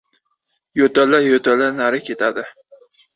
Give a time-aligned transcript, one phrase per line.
[0.79, 2.47] Yo‘tala-yo‘tala nari ketadi.